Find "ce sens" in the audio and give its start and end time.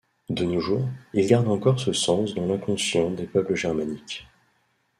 1.79-2.33